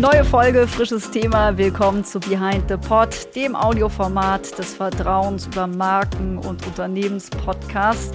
[0.00, 1.58] Neue Folge, frisches Thema.
[1.58, 8.10] Willkommen zu Behind the Pod, dem Audioformat des Vertrauens über Marken- und Unternehmenspodcasts.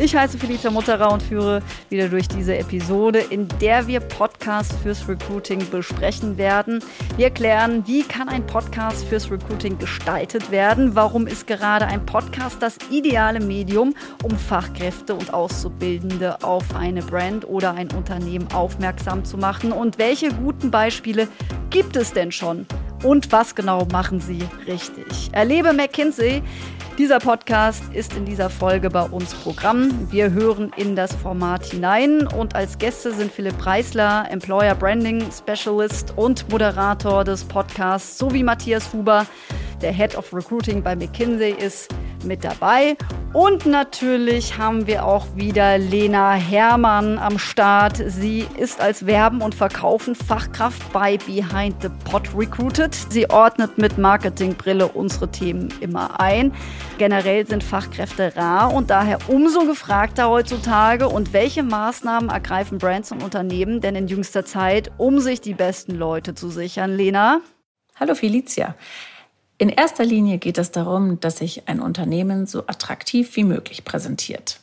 [0.00, 5.08] Ich heiße Felicia Mutterer und führe wieder durch diese Episode, in der wir Podcasts fürs
[5.08, 6.84] Recruiting besprechen werden.
[7.16, 10.94] Wir erklären, wie kann ein Podcast fürs Recruiting gestaltet werden?
[10.94, 17.48] Warum ist gerade ein Podcast das ideale Medium, um Fachkräfte und Auszubildende auf eine Brand
[17.48, 19.72] oder ein Unternehmen aufmerksam zu machen?
[19.72, 21.26] Und welche guten Beispiele
[21.70, 22.66] gibt es denn schon?
[23.02, 25.30] Und was genau machen sie richtig?
[25.32, 26.42] Erlebe McKinsey
[26.98, 30.10] dieser Podcast ist in dieser Folge bei uns Programm.
[30.10, 36.12] Wir hören in das Format hinein und als Gäste sind Philipp Preisler, Employer Branding Specialist
[36.16, 39.26] und Moderator des Podcasts, sowie Matthias Huber,
[39.82, 41.88] der Head of Recruiting bei McKinsey ist
[42.24, 42.96] mit dabei.
[43.32, 48.02] Und natürlich haben wir auch wieder Lena Hermann am Start.
[48.06, 52.94] Sie ist als Werben und Verkaufen Fachkraft bei Behind the Pot recruited.
[52.94, 56.52] Sie ordnet mit Marketingbrille unsere Themen immer ein.
[56.96, 61.08] Generell sind Fachkräfte rar und daher umso gefragter heutzutage.
[61.08, 65.94] Und welche Maßnahmen ergreifen Brands und Unternehmen denn in jüngster Zeit, um sich die besten
[65.94, 66.96] Leute zu sichern?
[66.96, 67.40] Lena?
[68.00, 68.74] Hallo Felicia.
[69.60, 74.60] In erster Linie geht es darum, dass sich ein Unternehmen so attraktiv wie möglich präsentiert.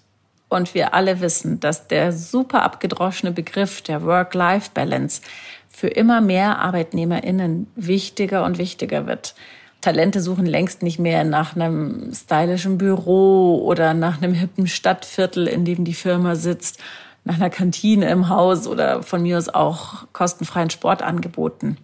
[0.48, 5.22] Und wir alle wissen, dass der super abgedroschene Begriff der Work-Life-Balance
[5.68, 9.36] für immer mehr Arbeitnehmerinnen wichtiger und wichtiger wird.
[9.82, 15.66] Talente suchen längst nicht mehr nach einem stylischen Büro oder nach einem hippen Stadtviertel, in
[15.66, 16.80] dem die Firma sitzt,
[17.26, 21.78] nach einer Kantine im Haus oder von mir aus auch kostenfreien Sportangeboten.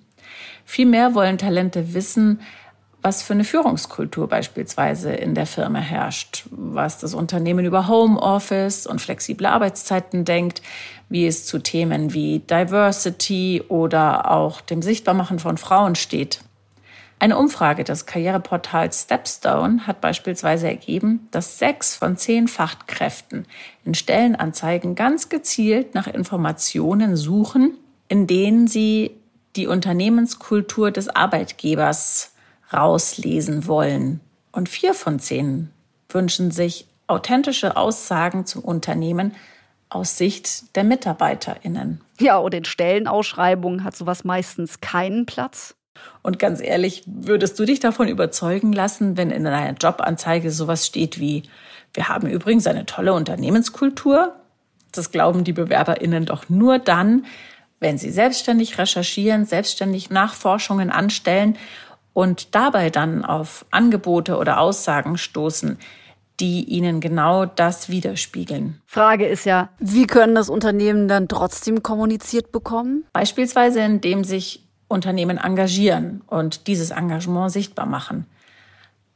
[0.63, 2.39] Vielmehr wollen Talente wissen,
[3.01, 9.01] was für eine Führungskultur beispielsweise in der Firma herrscht, was das Unternehmen über Homeoffice und
[9.01, 10.61] flexible Arbeitszeiten denkt,
[11.09, 16.41] wie es zu Themen wie Diversity oder auch dem Sichtbarmachen von Frauen steht.
[17.17, 23.45] Eine Umfrage des Karriereportals Stepstone hat beispielsweise ergeben, dass sechs von zehn Fachkräften
[23.85, 29.11] in Stellenanzeigen ganz gezielt nach Informationen suchen, in denen sie
[29.55, 32.31] die Unternehmenskultur des Arbeitgebers
[32.73, 34.19] rauslesen wollen.
[34.51, 35.69] Und vier von zehn
[36.09, 39.33] wünschen sich authentische Aussagen zum Unternehmen
[39.89, 42.01] aus Sicht der MitarbeiterInnen.
[42.19, 45.75] Ja, und in Stellenausschreibungen hat sowas meistens keinen Platz.
[46.23, 51.19] Und ganz ehrlich, würdest du dich davon überzeugen lassen, wenn in einer Jobanzeige sowas steht
[51.19, 51.43] wie,
[51.93, 54.33] wir haben übrigens eine tolle Unternehmenskultur?
[54.93, 57.25] Das glauben die BewerberInnen doch nur dann,
[57.79, 61.57] wenn sie selbstständig recherchieren, selbstständig Nachforschungen anstellen
[62.13, 65.77] und dabei dann auf Angebote oder Aussagen stoßen,
[66.39, 68.81] die ihnen genau das widerspiegeln.
[68.87, 73.05] Frage ist ja, wie können das Unternehmen dann trotzdem kommuniziert bekommen?
[73.13, 78.25] Beispielsweise, indem sich Unternehmen engagieren und dieses Engagement sichtbar machen.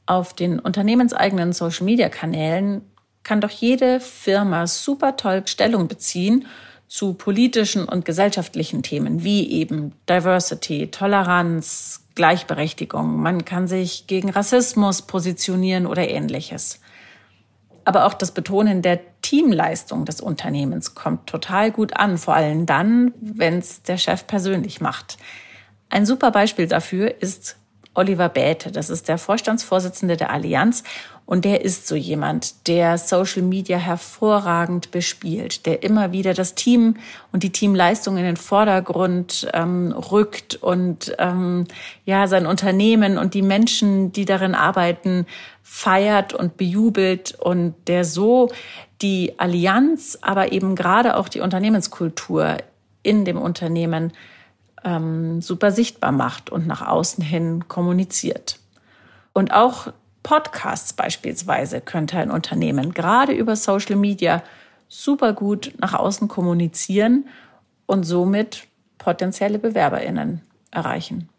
[0.06, 2.81] Auf den unternehmenseigenen Social-Media-Kanälen
[3.23, 6.45] kann doch jede Firma super toll Stellung beziehen
[6.88, 13.17] zu politischen und gesellschaftlichen Themen wie eben Diversity, Toleranz, Gleichberechtigung.
[13.21, 16.79] Man kann sich gegen Rassismus positionieren oder ähnliches.
[17.83, 23.13] Aber auch das Betonen der Teamleistung des Unternehmens kommt total gut an, vor allem dann,
[23.19, 25.17] wenn es der Chef persönlich macht.
[25.89, 27.57] Ein super Beispiel dafür ist
[27.93, 28.71] Oliver Bäte.
[28.71, 30.83] Das ist der Vorstandsvorsitzende der Allianz
[31.25, 36.97] und der ist so jemand, der Social Media hervorragend bespielt, der immer wieder das Team
[37.31, 41.66] und die Teamleistung in den Vordergrund ähm, rückt und ähm,
[42.06, 45.25] ja sein Unternehmen und die Menschen, die darin arbeiten,
[45.63, 48.52] feiert und bejubelt und der so
[49.02, 52.57] die Allianz, aber eben gerade auch die Unternehmenskultur
[53.02, 54.13] in dem Unternehmen
[54.84, 58.59] ähm, super sichtbar macht und nach außen hin kommuniziert.
[59.34, 59.92] Und auch
[60.25, 64.41] Podcasts beispielsweise könnte ein Unternehmen gerade über Social Media
[64.88, 67.28] super gut nach außen kommunizieren
[67.86, 68.68] und somit
[68.98, 70.42] potenzielle Bewerberinnen
[70.72, 71.30] erreichen.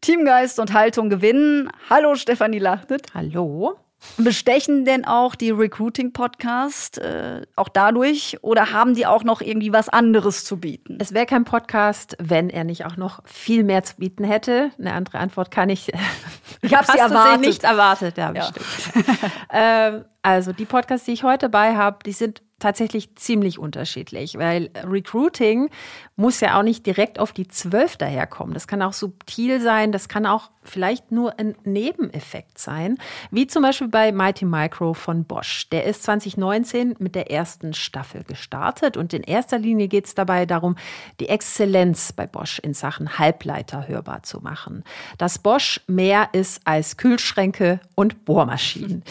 [0.00, 1.70] Teamgeist und Haltung gewinnen.
[1.88, 3.14] Hallo Stefanie Lachtet.
[3.14, 3.78] Hallo.
[4.16, 9.88] Bestechen denn auch die Recruiting-Podcasts äh, auch dadurch oder haben die auch noch irgendwie was
[9.88, 10.98] anderes zu bieten?
[11.00, 14.70] Es wäre kein Podcast, wenn er nicht auch noch viel mehr zu bieten hätte.
[14.78, 15.90] Eine andere Antwort kann ich.
[16.60, 17.40] Ich habe sie erwartet.
[17.40, 18.50] nicht erwartet, ja, ja.
[19.52, 24.70] ähm, also die Podcasts, die ich heute bei habe, die sind tatsächlich ziemlich unterschiedlich, weil
[24.84, 25.68] Recruiting
[26.16, 28.54] muss ja auch nicht direkt auf die 12 daherkommen.
[28.54, 32.98] Das kann auch subtil sein, das kann auch vielleicht nur ein Nebeneffekt sein,
[33.30, 35.68] wie zum Beispiel bei Mighty Micro von Bosch.
[35.70, 40.46] Der ist 2019 mit der ersten Staffel gestartet und in erster Linie geht es dabei
[40.46, 40.76] darum,
[41.20, 44.84] die Exzellenz bei Bosch in Sachen Halbleiter hörbar zu machen.
[45.18, 49.02] Dass Bosch mehr ist als Kühlschränke und Bohrmaschinen.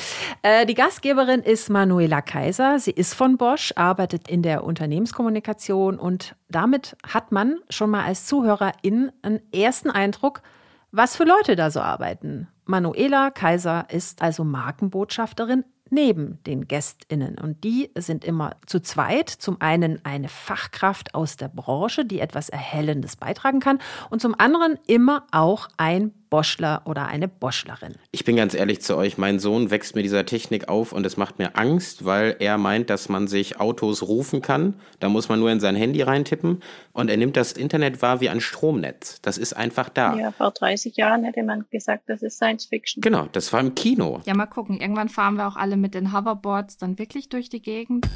[0.43, 2.79] Äh, die Gastgeberin ist Manuela Kaiser.
[2.79, 8.27] Sie ist von Bosch, arbeitet in der Unternehmenskommunikation und damit hat man schon mal als
[8.27, 10.43] Zuhörerin einen ersten Eindruck,
[10.91, 12.49] was für Leute da so arbeiten.
[12.65, 17.39] Manuela Kaiser ist also Markenbotschafterin neben den GästInnen.
[17.39, 19.29] Und die sind immer zu zweit.
[19.29, 23.79] Zum einen eine Fachkraft aus der Branche, die etwas Erhellendes beitragen kann.
[24.11, 27.95] Und zum anderen immer auch ein Boschler oder eine Boschlerin.
[28.11, 31.17] Ich bin ganz ehrlich zu euch, mein Sohn wächst mit dieser Technik auf und es
[31.17, 34.75] macht mir Angst, weil er meint, dass man sich Autos rufen kann.
[35.01, 36.63] Da muss man nur in sein Handy reintippen
[36.93, 39.21] und er nimmt das Internet wahr wie ein Stromnetz.
[39.21, 40.15] Das ist einfach da.
[40.15, 43.01] Ja, vor 30 Jahren hätte man gesagt, das ist Science Fiction.
[43.01, 44.21] Genau, das war im Kino.
[44.25, 44.79] Ja, mal gucken.
[44.79, 48.07] Irgendwann fahren wir auch alle mit den Hoverboards dann wirklich durch die Gegend.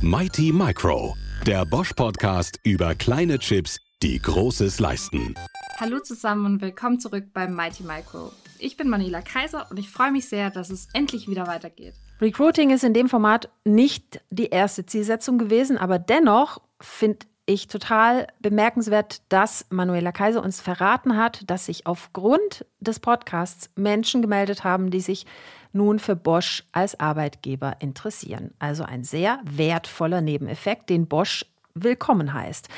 [0.00, 1.14] Mighty Micro,
[1.46, 5.34] der Bosch-Podcast über kleine Chips die Großes leisten.
[5.78, 8.32] Hallo zusammen und willkommen zurück beim Mighty Micro.
[8.58, 11.94] Ich bin Manila Kaiser und ich freue mich sehr, dass es endlich wieder weitergeht.
[12.20, 18.26] Recruiting ist in dem Format nicht die erste Zielsetzung gewesen, aber dennoch finde ich total
[18.40, 24.90] bemerkenswert, dass Manuela Kaiser uns verraten hat, dass sich aufgrund des Podcasts Menschen gemeldet haben,
[24.90, 25.26] die sich
[25.72, 28.52] nun für Bosch als Arbeitgeber interessieren.
[28.58, 31.44] Also ein sehr wertvoller Nebeneffekt, den Bosch
[31.74, 32.68] willkommen heißt.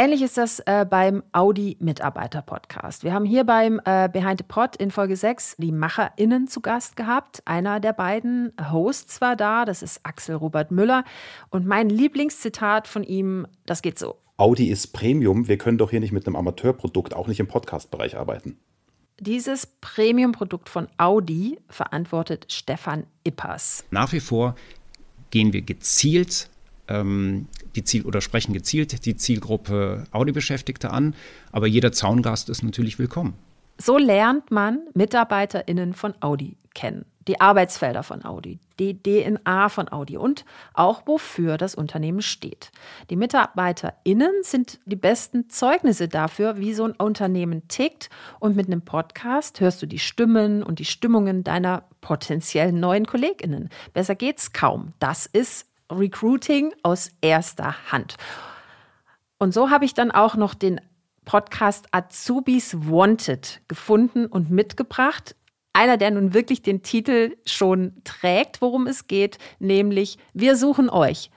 [0.00, 3.02] Ähnlich ist das äh, beim Audi-Mitarbeiter-Podcast.
[3.02, 6.94] Wir haben hier beim äh, Behind the Pod in Folge 6 die MacherInnen zu Gast
[6.94, 7.42] gehabt.
[7.46, 11.02] Einer der beiden Hosts war da, das ist Axel Robert Müller.
[11.50, 14.14] Und mein Lieblingszitat von ihm, das geht so.
[14.36, 18.16] Audi ist Premium, wir können doch hier nicht mit einem Amateurprodukt, auch nicht im Podcast-Bereich
[18.16, 18.56] arbeiten.
[19.18, 23.84] Dieses Premium-Produkt von Audi verantwortet Stefan Ippers.
[23.90, 24.54] Nach wie vor
[25.30, 26.50] gehen wir gezielt
[26.88, 27.46] ähm,
[27.76, 31.14] die Ziel oder sprechen gezielt die Zielgruppe Audi-Beschäftigte an,
[31.52, 33.34] aber jeder Zaungast ist natürlich willkommen.
[33.80, 40.16] So lernt man MitarbeiterInnen von Audi kennen, die Arbeitsfelder von Audi, die DNA von Audi
[40.16, 40.44] und
[40.74, 42.72] auch wofür das Unternehmen steht.
[43.10, 48.10] Die MitarbeiterInnen sind die besten Zeugnisse dafür, wie so ein Unternehmen tickt
[48.40, 53.68] und mit einem Podcast hörst du die Stimmen und die Stimmungen deiner potenziellen neuen KollegInnen.
[53.92, 54.92] Besser geht's kaum.
[54.98, 58.16] Das ist Recruiting aus erster Hand.
[59.38, 60.80] Und so habe ich dann auch noch den
[61.24, 65.36] Podcast Azubis Wanted gefunden und mitgebracht.
[65.72, 71.30] Einer, der nun wirklich den Titel schon trägt, worum es geht, nämlich Wir suchen euch.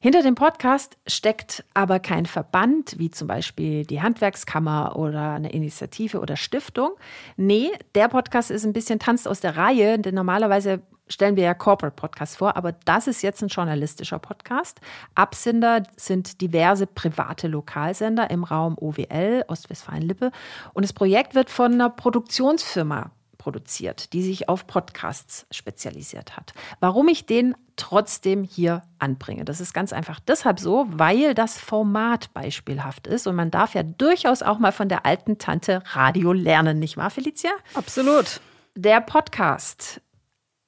[0.00, 6.20] Hinter dem Podcast steckt aber kein Verband, wie zum Beispiel die Handwerkskammer oder eine Initiative
[6.20, 6.90] oder Stiftung.
[7.36, 11.54] Nee, der Podcast ist ein bisschen tanzt aus der Reihe, denn normalerweise stellen wir ja
[11.54, 14.80] Corporate Podcasts vor, aber das ist jetzt ein journalistischer Podcast.
[15.14, 20.30] Absender sind diverse private Lokalsender im Raum OWL, Ostwestfalen-Lippe.
[20.74, 26.52] Und das Projekt wird von einer Produktionsfirma produziert, die sich auf Podcasts spezialisiert hat.
[26.80, 29.44] Warum ich den trotzdem hier anbringe.
[29.44, 33.84] Das ist ganz einfach deshalb so, weil das Format beispielhaft ist und man darf ja
[33.84, 37.50] durchaus auch mal von der alten Tante Radio lernen, nicht wahr, Felicia?
[37.74, 38.40] Absolut.
[38.74, 40.00] Der Podcast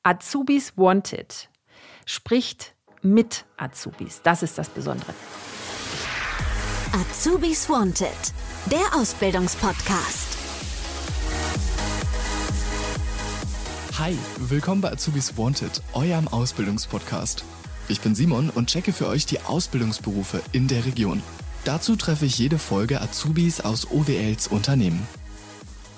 [0.03, 1.51] Azubis Wanted
[2.07, 4.23] spricht mit Azubis.
[4.23, 5.13] Das ist das Besondere.
[6.93, 8.09] Azubis Wanted,
[8.71, 10.39] der Ausbildungspodcast.
[13.99, 17.45] Hi, willkommen bei Azubis Wanted, eurem Ausbildungspodcast.
[17.89, 21.23] Ich bin Simon und checke für euch die Ausbildungsberufe in der Region.
[21.67, 25.07] Dazu treffe ich jede Folge Azubis aus OWLs Unternehmen.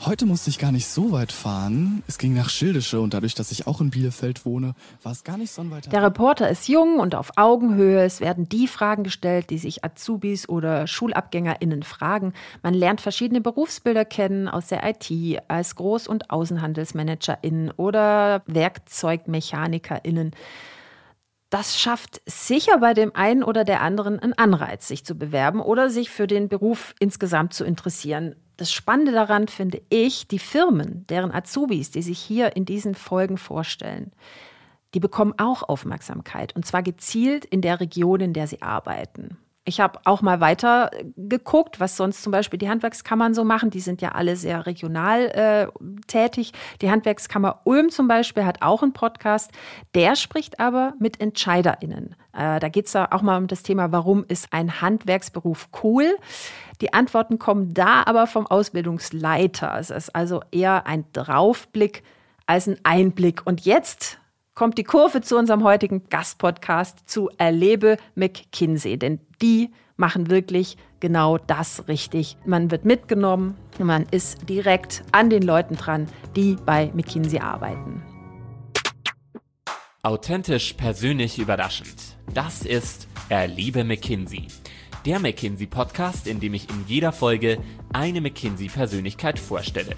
[0.04, 2.02] Heute musste ich gar nicht so weit fahren.
[2.08, 5.36] Es ging nach Schildische und dadurch, dass ich auch in Bielefeld wohne, war es gar
[5.36, 5.92] nicht so weit.
[5.92, 8.02] Der Reporter ist jung und auf Augenhöhe.
[8.02, 12.32] Es werden die Fragen gestellt, die sich Azubis oder SchulabgängerInnen fragen.
[12.64, 20.32] Man lernt verschiedene Berufsbilder kennen aus der IT, als Groß- und AußenhandelsmanagerInnen oder WerkzeugmechanikerInnen.
[21.48, 25.90] Das schafft sicher bei dem einen oder der anderen einen Anreiz, sich zu bewerben oder
[25.90, 28.34] sich für den Beruf insgesamt zu interessieren.
[28.62, 33.36] Das Spannende daran finde ich, die Firmen, deren Azubis, die sich hier in diesen Folgen
[33.36, 34.12] vorstellen,
[34.94, 39.36] die bekommen auch Aufmerksamkeit und zwar gezielt in der Region, in der sie arbeiten.
[39.64, 43.70] Ich habe auch mal weiter geguckt, was sonst zum Beispiel die Handwerkskammern so machen.
[43.70, 45.66] Die sind ja alle sehr regional äh,
[46.06, 46.52] tätig.
[46.82, 49.50] Die Handwerkskammer Ulm zum Beispiel hat auch einen Podcast.
[49.96, 52.14] Der spricht aber mit EntscheiderInnen.
[52.32, 56.16] Äh, da geht es auch mal um das Thema, warum ist ein Handwerksberuf cool?
[56.80, 59.78] Die Antworten kommen da aber vom Ausbildungsleiter.
[59.78, 62.02] Es ist also eher ein Draufblick
[62.46, 63.42] als ein Einblick.
[63.44, 64.18] Und jetzt
[64.54, 68.98] kommt die Kurve zu unserem heutigen Gastpodcast zu Erlebe McKinsey.
[68.98, 72.36] Denn die machen wirklich genau das richtig.
[72.44, 78.02] Man wird mitgenommen man ist direkt an den Leuten dran, die bei McKinsey arbeiten.
[80.02, 82.16] Authentisch, persönlich, überraschend.
[82.34, 84.48] Das ist Erlebe McKinsey.
[85.04, 87.58] Der McKinsey-Podcast, in dem ich in jeder Folge
[87.92, 89.96] eine McKinsey-Persönlichkeit vorstelle.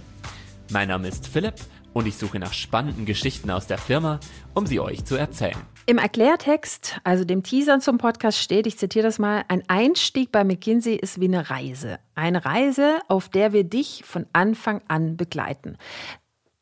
[0.70, 1.56] Mein Name ist Philipp
[1.92, 4.18] und ich suche nach spannenden Geschichten aus der Firma,
[4.54, 5.58] um sie euch zu erzählen.
[5.84, 10.42] Im Erklärtext, also dem Teaser zum Podcast steht, ich zitiere das mal, ein Einstieg bei
[10.42, 11.99] McKinsey ist wie eine Reise.
[12.14, 15.76] Eine Reise, auf der wir dich von Anfang an begleiten.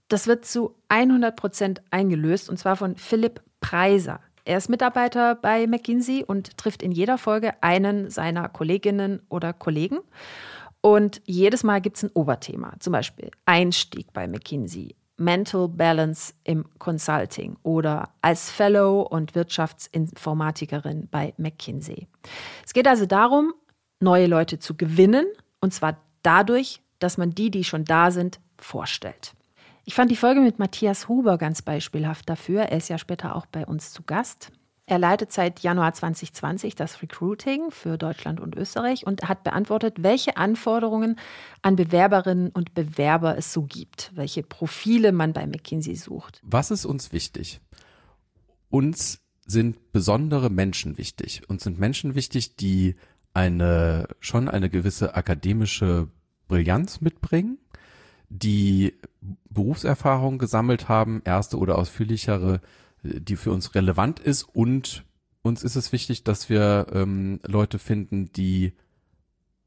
[0.08, 4.18] Das wird zu 100 Prozent eingelöst und zwar von Philipp Preiser.
[4.44, 10.00] Er ist Mitarbeiter bei McKinsey und trifft in jeder Folge einen seiner Kolleginnen oder Kollegen.
[10.80, 16.66] Und jedes Mal gibt es ein Oberthema, zum Beispiel Einstieg bei McKinsey, Mental Balance im
[16.78, 22.08] Consulting oder als Fellow und Wirtschaftsinformatikerin bei McKinsey.
[22.64, 23.54] Es geht also darum,
[24.00, 25.26] neue Leute zu gewinnen
[25.60, 29.34] und zwar dadurch, dass man die, die schon da sind, vorstellt.
[29.84, 32.62] Ich fand die Folge mit Matthias Huber ganz beispielhaft dafür.
[32.62, 34.52] Er ist ja später auch bei uns zu Gast.
[34.86, 40.36] Er leitet seit Januar 2020 das Recruiting für Deutschland und Österreich und hat beantwortet, welche
[40.36, 41.18] Anforderungen
[41.62, 46.40] an Bewerberinnen und Bewerber es so gibt, welche Profile man bei McKinsey sucht.
[46.44, 47.60] Was ist uns wichtig?
[48.70, 51.42] Uns sind besondere Menschen wichtig.
[51.48, 52.96] Uns sind Menschen wichtig, die
[53.34, 56.08] eine schon eine gewisse akademische
[56.48, 57.58] Brillanz mitbringen,
[58.38, 58.94] die
[59.50, 62.60] Berufserfahrung gesammelt haben, erste oder ausführlichere
[63.02, 65.04] die für uns relevant ist und
[65.42, 68.74] uns ist es wichtig, dass wir ähm, Leute finden, die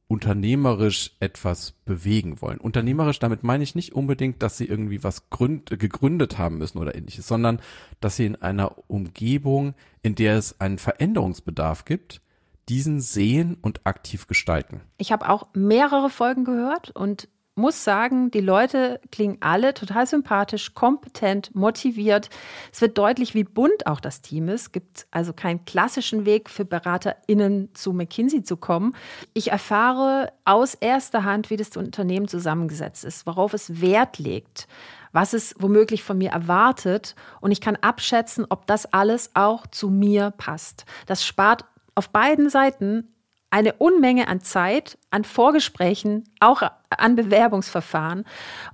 [0.08, 2.60] unternehmerisch etwas bewegen wollen.
[2.60, 6.96] Unternehmerisch, damit meine ich nicht unbedingt, dass sie irgendwie was gründ, gegründet haben müssen oder
[6.96, 7.60] ähnliches, sondern
[8.00, 12.22] dass sie in einer Umgebung, in der es einen Veränderungsbedarf gibt,
[12.70, 14.82] diesen sehen und aktiv gestalten.
[14.98, 20.74] Ich habe auch mehrere Folgen gehört und muss sagen, die Leute klingen alle total sympathisch,
[20.74, 22.30] kompetent, motiviert.
[22.72, 24.62] Es wird deutlich, wie bunt auch das Team ist.
[24.62, 28.94] Es gibt also keinen klassischen Weg für BeraterInnen zu McKinsey zu kommen.
[29.34, 34.68] Ich erfahre aus erster Hand, wie das Unternehmen zusammengesetzt ist, worauf es Wert legt
[35.16, 37.16] was es womöglich von mir erwartet.
[37.40, 40.84] Und ich kann abschätzen, ob das alles auch zu mir passt.
[41.06, 41.64] Das spart
[41.96, 43.15] auf beiden Seiten
[43.56, 48.26] eine Unmenge an Zeit, an Vorgesprächen, auch an Bewerbungsverfahren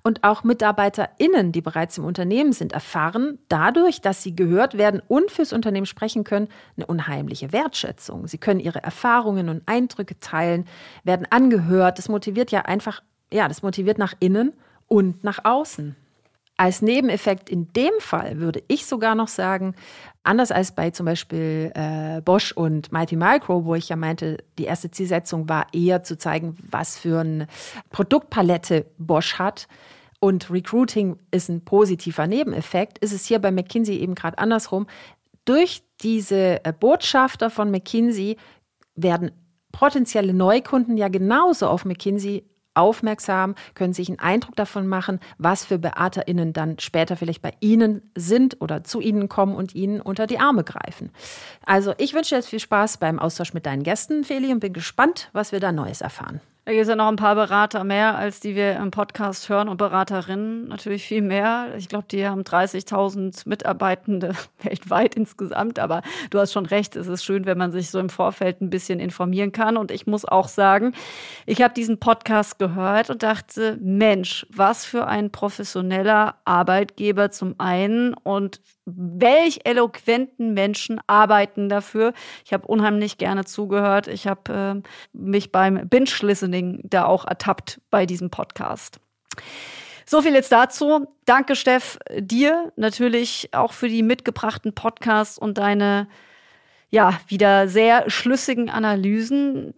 [0.02, 5.30] und auch MitarbeiterInnen, die bereits im Unternehmen sind, erfahren dadurch, dass sie gehört werden und
[5.30, 6.48] fürs Unternehmen sprechen können,
[6.78, 8.26] eine unheimliche Wertschätzung.
[8.26, 10.66] Sie können ihre Erfahrungen und Eindrücke teilen,
[11.04, 12.00] werden angehört.
[12.00, 14.52] Das motiviert ja einfach, ja, das motiviert nach innen
[14.88, 15.96] und nach außen.
[16.62, 19.74] Als Nebeneffekt in dem Fall würde ich sogar noch sagen,
[20.22, 24.65] anders als bei zum Beispiel äh, Bosch und Mighty Micro, wo ich ja meinte, die
[24.65, 27.48] erste Zielsetzung war eher zu zeigen, was für eine
[27.89, 29.68] Produktpalette Bosch hat.
[30.20, 34.86] Und Recruiting ist ein positiver Nebeneffekt, ist es hier bei McKinsey eben gerade andersrum.
[35.46, 38.38] Durch diese äh, Botschafter von McKinsey
[38.94, 39.32] werden
[39.72, 45.78] potenzielle Neukunden ja genauso auf McKinsey aufmerksam, können sich einen Eindruck davon machen, was für
[45.78, 50.40] BeaterInnen dann später vielleicht bei Ihnen sind oder zu Ihnen kommen und Ihnen unter die
[50.40, 51.12] Arme greifen.
[51.66, 55.30] Also ich wünsche jetzt viel Spaß beim Austausch mit deinen Gästen, Feli, und bin gespannt,
[55.34, 56.42] was wir da Neues erfahren.
[56.63, 59.68] Da gibt es ja noch ein paar Berater mehr, als die wir im Podcast hören
[59.68, 61.74] und Beraterinnen natürlich viel mehr.
[61.75, 65.80] Ich glaube, die haben 30.000 Mitarbeitende weltweit insgesamt.
[65.80, 68.70] Aber du hast schon recht, es ist schön, wenn man sich so im Vorfeld ein
[68.70, 69.75] bisschen informieren kann.
[69.75, 70.94] Und ich muss auch sagen,
[71.48, 78.13] ich habe diesen Podcast gehört und dachte, Mensch, was für ein professioneller Arbeitgeber zum einen
[78.13, 78.62] und
[78.95, 82.13] welch eloquenten Menschen arbeiten dafür.
[82.45, 84.07] Ich habe unheimlich gerne zugehört.
[84.07, 89.00] Ich habe äh, mich beim Binge-Listening da auch ertappt bei diesem Podcast.
[90.05, 91.07] So viel jetzt dazu.
[91.25, 96.07] Danke, Steff, dir natürlich auch für die mitgebrachten Podcasts und deine
[96.89, 99.74] ja, wieder sehr schlüssigen Analysen.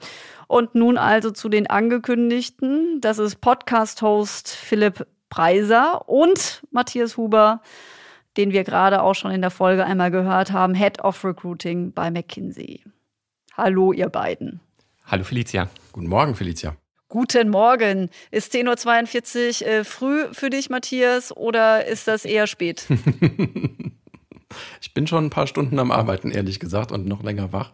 [0.48, 3.00] Und nun also zu den angekündigten.
[3.00, 7.62] Das ist Podcast-Host Philipp Preiser und Matthias Huber
[8.38, 12.12] den wir gerade auch schon in der Folge einmal gehört haben, Head of Recruiting bei
[12.12, 12.84] McKinsey.
[13.56, 14.60] Hallo, ihr beiden.
[15.06, 15.70] Hallo Felicia.
[15.92, 16.76] Guten Morgen, Felicia.
[17.10, 18.10] Guten Morgen.
[18.32, 22.88] Ist 10.42 Uhr äh, früh für dich, Matthias, oder ist das eher spät?
[24.82, 27.72] ich bin schon ein paar Stunden am Arbeiten, ehrlich gesagt, und noch länger wach.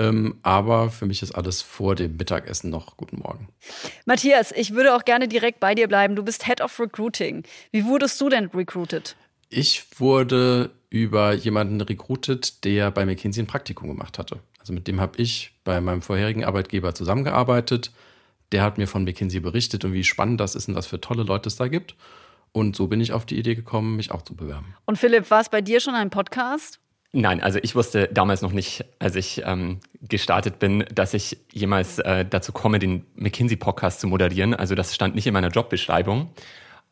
[0.00, 3.48] Ähm, aber für mich ist alles vor dem Mittagessen noch guten Morgen.
[4.06, 6.16] Matthias, ich würde auch gerne direkt bei dir bleiben.
[6.16, 7.44] Du bist Head of Recruiting.
[7.70, 9.14] Wie wurdest du denn recruited?
[9.52, 14.38] Ich wurde über jemanden recruited, der bei McKinsey ein Praktikum gemacht hatte.
[14.60, 17.90] Also mit dem habe ich bei meinem vorherigen Arbeitgeber zusammengearbeitet.
[18.52, 21.24] Der hat mir von McKinsey berichtet und wie spannend das ist und was für tolle
[21.24, 21.96] Leute es da gibt.
[22.52, 24.76] Und so bin ich auf die Idee gekommen, mich auch zu bewerben.
[24.86, 26.78] Und Philipp, war es bei dir schon ein Podcast?
[27.12, 31.98] Nein, also ich wusste damals noch nicht, als ich ähm, gestartet bin, dass ich jemals
[31.98, 34.54] äh, dazu komme, den McKinsey-Podcast zu moderieren.
[34.54, 36.30] Also das stand nicht in meiner Jobbeschreibung.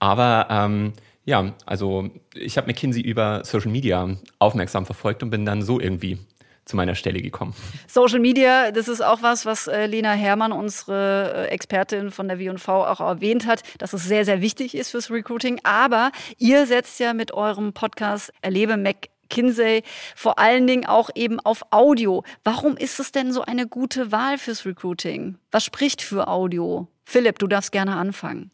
[0.01, 0.93] Aber ähm,
[1.29, 4.09] ja, also ich habe McKinsey über Social Media
[4.39, 6.17] aufmerksam verfolgt und bin dann so irgendwie
[6.65, 7.55] zu meiner Stelle gekommen.
[7.87, 12.39] Social Media, das ist auch was, was äh, Lena Herrmann, unsere äh, Expertin von der
[12.39, 15.61] W&V, auch erwähnt hat, dass es sehr, sehr wichtig ist fürs Recruiting.
[15.65, 19.83] Aber ihr setzt ja mit eurem Podcast Erlebe Mac Kinsey
[20.17, 22.25] vor allen Dingen auch eben auf Audio.
[22.43, 25.37] Warum ist es denn so eine gute Wahl fürs Recruiting?
[25.51, 26.89] Was spricht für Audio?
[27.05, 28.51] Philipp, du darfst gerne anfangen.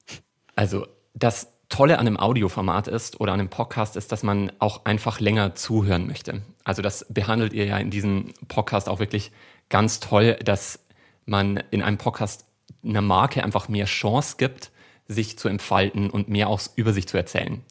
[0.57, 4.85] Also das Tolle an einem Audioformat ist oder an einem Podcast ist, dass man auch
[4.85, 6.42] einfach länger zuhören möchte.
[6.62, 9.33] Also das behandelt ihr ja in diesem Podcast auch wirklich
[9.68, 10.80] ganz toll, dass
[11.26, 12.44] man in einem Podcast
[12.85, 14.71] einer Marke einfach mehr Chance gibt,
[15.06, 17.62] sich zu entfalten und mehr auch über sich zu erzählen.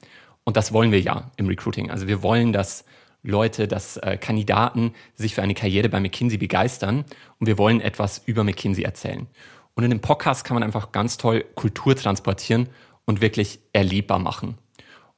[0.44, 1.90] Und das wollen wir ja im Recruiting.
[1.90, 2.86] Also wir wollen, dass
[3.24, 7.06] Leute, dass äh, Kandidaten sich für eine Karriere bei McKinsey begeistern
[7.40, 9.28] und wir wollen etwas über McKinsey erzählen.
[9.76, 12.70] Und in dem Podcast kann man einfach ganz toll Kultur transportieren
[13.06, 14.58] und wirklich erlebbar machen.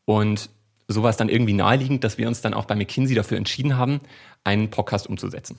[0.06, 0.50] Und
[0.88, 3.78] so war es dann irgendwie naheliegend, dass wir uns dann auch bei McKinsey dafür entschieden
[3.78, 4.00] haben,
[4.44, 5.58] einen Podcast umzusetzen.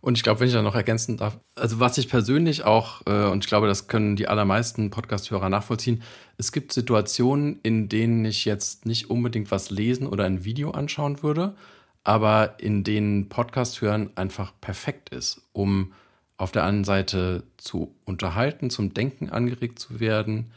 [0.00, 3.26] Und ich glaube, wenn ich da noch ergänzen darf, also was ich persönlich auch, äh,
[3.26, 6.02] und ich glaube, das können die allermeisten Podcast-Hörer nachvollziehen,
[6.38, 11.22] es gibt Situationen, in denen ich jetzt nicht unbedingt was lesen oder ein Video anschauen
[11.22, 11.54] würde,
[12.02, 15.92] aber in denen Podcast hören einfach perfekt ist, um
[16.36, 20.50] auf der einen Seite zu unterhalten, zum Denken angeregt zu werden,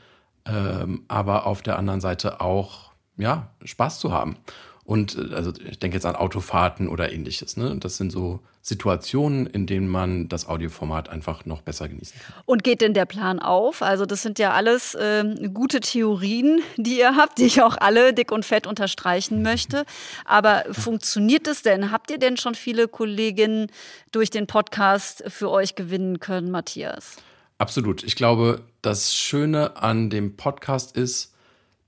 [0.46, 4.38] ähm, aber auf der anderen Seite auch ja, Spaß zu haben.
[4.86, 7.58] Und äh, also ich denke jetzt an Autofahrten oder ähnliches.
[7.58, 7.76] Ne?
[7.80, 12.36] Das sind so Situationen, in denen man das Audioformat einfach noch besser genießen kann.
[12.46, 13.82] Und geht denn der Plan auf?
[13.82, 18.14] Also das sind ja alles ähm, gute Theorien, die ihr habt, die ich auch alle
[18.14, 19.86] dick und fett unterstreichen möchte.
[20.24, 21.92] Aber funktioniert es denn?
[21.92, 23.68] Habt ihr denn schon viele Kolleginnen
[24.12, 27.18] durch den Podcast für euch gewinnen können, Matthias?
[27.58, 28.04] Absolut.
[28.04, 31.34] Ich glaube, das Schöne an dem Podcast ist,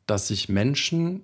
[0.05, 1.23] dass sich Menschen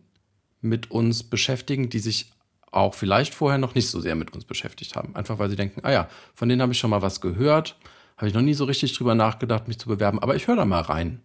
[0.62, 2.32] mit uns beschäftigen, die sich
[2.71, 5.15] auch vielleicht vorher noch nicht so sehr mit uns beschäftigt haben.
[5.15, 7.77] Einfach weil sie denken, ah ja, von denen habe ich schon mal was gehört,
[8.17, 10.65] habe ich noch nie so richtig drüber nachgedacht, mich zu bewerben, aber ich höre da
[10.65, 11.21] mal rein.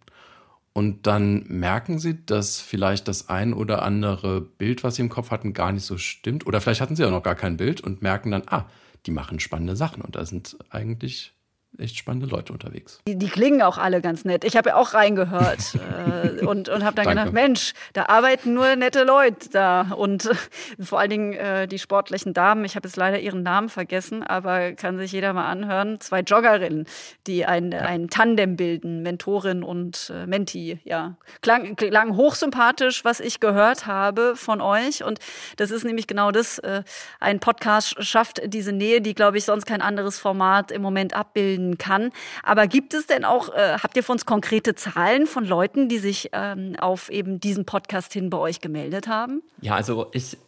[0.73, 5.33] Und dann merken sie, dass vielleicht das ein oder andere Bild, was sie im Kopf
[5.33, 6.47] hatten, gar nicht so stimmt.
[6.47, 8.67] Oder vielleicht hatten sie auch noch gar kein Bild und merken dann, ah,
[9.07, 10.03] die machen spannende Sachen.
[10.03, 11.33] Und da sind eigentlich
[11.79, 13.01] echt spannende Leute unterwegs.
[13.07, 14.45] Die, die klingen auch alle ganz nett.
[14.45, 15.75] Ich habe ja auch reingehört
[16.41, 19.93] äh, und, und habe dann gedacht, Mensch, da arbeiten nur nette Leute da.
[19.97, 20.35] Und äh,
[20.81, 24.73] vor allen Dingen äh, die sportlichen Damen, ich habe jetzt leider ihren Namen vergessen, aber
[24.73, 26.01] kann sich jeder mal anhören.
[26.01, 26.87] Zwei Joggerinnen,
[27.27, 27.81] die ein, ja.
[27.81, 30.81] ein Tandem bilden, Mentorin und äh, Menti.
[30.85, 35.05] Ja, klang, klang hochsympathisch, was ich gehört habe von euch.
[35.05, 35.21] Und
[35.57, 36.59] das ist nämlich genau das.
[36.59, 36.83] Äh,
[37.21, 41.68] ein Podcast schafft diese Nähe, die, glaube ich, sonst kein anderes Format im Moment abbilden
[41.69, 42.11] gewinnen kann.
[42.43, 45.99] Aber gibt es denn auch, äh, habt ihr von uns konkrete Zahlen von Leuten, die
[45.99, 49.43] sich ähm, auf eben diesen Podcast hin bei euch gemeldet haben?
[49.61, 50.39] Ja, also ich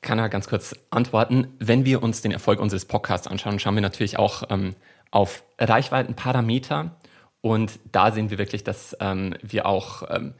[0.00, 1.48] kann da ganz kurz antworten.
[1.58, 4.74] Wenn wir uns den Erfolg unseres Podcasts anschauen, schauen wir natürlich auch ähm,
[5.10, 6.96] auf Reichweitenparameter.
[7.42, 10.34] Und da sehen wir wirklich, dass ähm, wir auch ähm,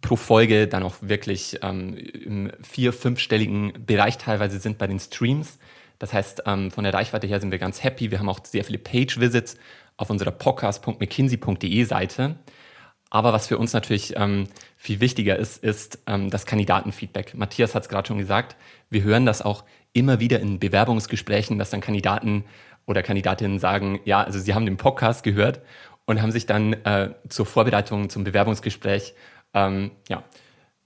[0.00, 5.58] pro Folge dann auch wirklich ähm, im vier-, fünfstelligen Bereich teilweise sind bei den Streams.
[5.98, 8.10] Das heißt, ähm, von der Reichweite her sind wir ganz happy.
[8.10, 9.56] Wir haben auch sehr viele Page-Visits
[9.96, 12.36] auf unserer podcast.mckinsey.de Seite.
[13.10, 17.34] Aber was für uns natürlich ähm, viel wichtiger ist, ist ähm, das Kandidatenfeedback.
[17.34, 18.56] Matthias hat es gerade schon gesagt.
[18.90, 22.44] Wir hören das auch immer wieder in Bewerbungsgesprächen, dass dann Kandidaten
[22.86, 25.62] oder Kandidatinnen sagen, ja, also sie haben den Podcast gehört
[26.04, 29.14] und haben sich dann äh, zur Vorbereitung zum Bewerbungsgespräch
[29.54, 30.22] ähm, ja,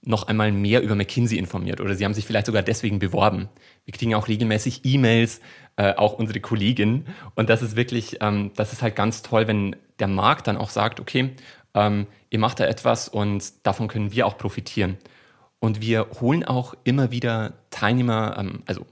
[0.05, 3.49] noch einmal mehr über McKinsey informiert oder sie haben sich vielleicht sogar deswegen beworben.
[3.85, 5.39] Wir kriegen auch regelmäßig E-Mails,
[5.77, 7.07] äh, auch unsere Kolleginnen.
[7.35, 10.69] Und das ist wirklich, ähm, das ist halt ganz toll, wenn der Markt dann auch
[10.69, 11.31] sagt, okay,
[11.73, 14.97] ähm, ihr macht da etwas und davon können wir auch profitieren.
[15.59, 18.85] Und wir holen auch immer wieder Teilnehmer, ähm, also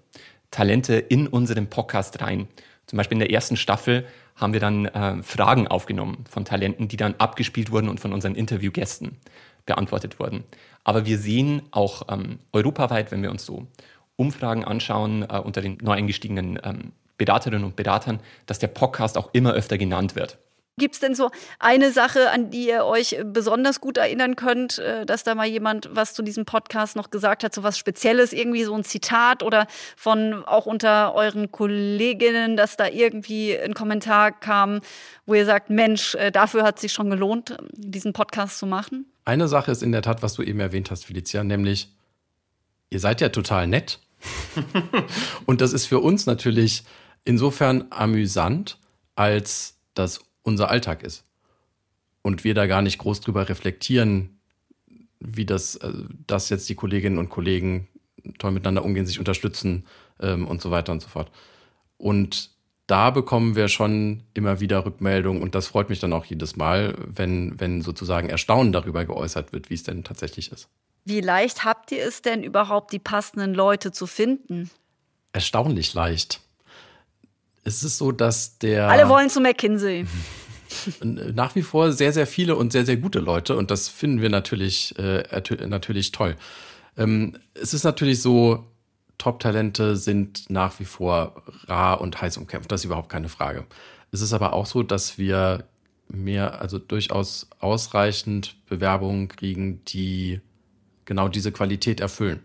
[0.49, 2.47] Talente in unseren Podcast rein.
[2.85, 6.97] Zum Beispiel in der ersten Staffel haben wir dann äh, Fragen aufgenommen von Talenten, die
[6.97, 9.17] dann abgespielt wurden und von unseren Interviewgästen
[9.65, 10.43] beantwortet wurden.
[10.83, 13.67] Aber wir sehen auch ähm, europaweit, wenn wir uns so
[14.15, 19.29] Umfragen anschauen äh, unter den neu eingestiegenen ähm, Bedaterinnen und Bedatern, dass der Podcast auch
[19.33, 20.39] immer öfter genannt wird.
[20.81, 25.05] Gibt es denn so eine Sache, an die ihr euch besonders gut erinnern könnt, äh,
[25.05, 28.63] dass da mal jemand was zu diesem Podcast noch gesagt hat, so was Spezielles, irgendwie
[28.63, 34.79] so ein Zitat oder von auch unter euren Kolleginnen, dass da irgendwie ein Kommentar kam,
[35.27, 39.05] wo ihr sagt, Mensch, äh, dafür hat es sich schon gelohnt, diesen Podcast zu machen?
[39.23, 41.95] Eine Sache ist in der Tat, was du eben erwähnt hast, Felicia, nämlich,
[42.89, 43.99] ihr seid ja total nett.
[45.45, 46.85] Und das ist für uns natürlich
[47.23, 48.79] insofern amüsant,
[49.13, 51.23] als das unser Alltag ist.
[52.21, 54.39] Und wir da gar nicht groß drüber reflektieren,
[55.19, 55.91] wie das, äh,
[56.27, 57.87] dass jetzt die Kolleginnen und Kollegen
[58.37, 59.85] toll miteinander umgehen, sich unterstützen
[60.19, 61.31] ähm, und so weiter und so fort.
[61.97, 62.51] Und
[62.87, 66.95] da bekommen wir schon immer wieder Rückmeldungen und das freut mich dann auch jedes Mal,
[67.05, 70.67] wenn, wenn sozusagen Erstaunen darüber geäußert wird, wie es denn tatsächlich ist.
[71.05, 74.69] Wie leicht habt ihr es denn überhaupt, die passenden Leute zu finden?
[75.33, 76.41] Erstaunlich leicht.
[77.63, 78.89] Es ist so, dass der.
[78.89, 80.05] Alle wollen zu McKinsey.
[81.03, 84.29] nach wie vor sehr, sehr viele und sehr, sehr gute Leute und das finden wir
[84.29, 85.23] natürlich, äh,
[85.67, 86.35] natürlich toll.
[86.97, 88.65] Ähm, es ist natürlich so,
[89.17, 93.65] Top-Talente sind nach wie vor rar und heiß umkämpft, das ist überhaupt keine Frage.
[94.11, 95.65] Es ist aber auch so, dass wir
[96.07, 100.41] mehr, also durchaus ausreichend Bewerbungen kriegen, die
[101.05, 102.41] genau diese Qualität erfüllen.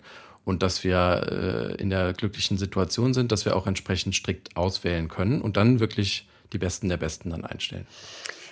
[0.47, 5.09] Und dass wir äh, in der glücklichen Situation sind, dass wir auch entsprechend strikt auswählen
[5.09, 7.87] können und dann wirklich die Besten der Besten dann einstellen.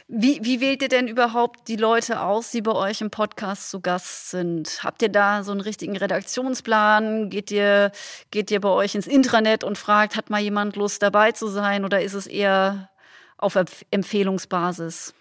[0.07, 3.81] Wie, wie wählt ihr denn überhaupt die Leute aus, die bei euch im Podcast zu
[3.81, 4.81] Gast sind?
[4.85, 7.31] Habt ihr da so einen richtigen Redaktionsplan?
[7.31, 7.91] Geht ihr,
[8.31, 11.87] geht ihr bei euch ins Intranet und fragt, hat mal jemand Lust dabei zu sein
[11.87, 12.91] oder ist es eher
[13.39, 13.57] auf
[13.91, 15.15] Empfehlungsbasis?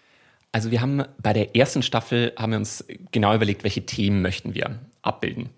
[0.52, 4.54] Also wir haben bei der ersten Staffel haben wir uns genau überlegt, welche Themen möchten
[4.54, 5.48] wir abbilden.